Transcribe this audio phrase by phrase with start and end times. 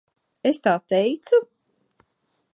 [0.51, 1.43] Es tā teicu?